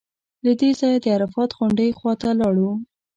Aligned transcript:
له 0.45 0.51
دې 0.59 0.69
ځایه 0.79 0.99
د 1.03 1.05
عرفات 1.15 1.49
غونډۍ 1.57 1.89
خوا 1.97 2.13
ته 2.21 2.29
لاړو. 2.39 2.71